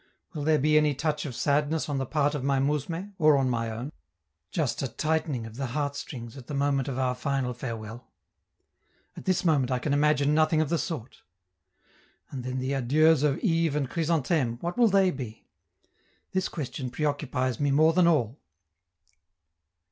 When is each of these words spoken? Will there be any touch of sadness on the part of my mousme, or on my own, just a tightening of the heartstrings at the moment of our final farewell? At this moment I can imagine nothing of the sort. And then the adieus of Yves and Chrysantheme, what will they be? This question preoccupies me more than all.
Will 0.33 0.43
there 0.43 0.57
be 0.57 0.77
any 0.79 0.95
touch 0.95 1.27
of 1.27 1.35
sadness 1.35 1.87
on 1.87 1.99
the 1.99 2.07
part 2.07 2.33
of 2.33 2.43
my 2.43 2.57
mousme, 2.59 3.13
or 3.19 3.37
on 3.37 3.51
my 3.51 3.69
own, 3.69 3.91
just 4.49 4.81
a 4.81 4.87
tightening 4.87 5.45
of 5.45 5.57
the 5.57 5.67
heartstrings 5.77 6.35
at 6.35 6.47
the 6.47 6.55
moment 6.55 6.87
of 6.87 6.97
our 6.97 7.13
final 7.13 7.53
farewell? 7.53 8.11
At 9.15 9.25
this 9.25 9.45
moment 9.45 9.69
I 9.69 9.77
can 9.77 9.93
imagine 9.93 10.33
nothing 10.33 10.59
of 10.59 10.69
the 10.69 10.79
sort. 10.79 11.21
And 12.31 12.43
then 12.43 12.57
the 12.57 12.73
adieus 12.73 13.21
of 13.21 13.43
Yves 13.43 13.75
and 13.75 13.87
Chrysantheme, 13.91 14.57
what 14.59 14.75
will 14.75 14.87
they 14.87 15.11
be? 15.11 15.45
This 16.31 16.49
question 16.49 16.89
preoccupies 16.89 17.59
me 17.59 17.69
more 17.69 17.93
than 17.93 18.07
all. 18.07 18.39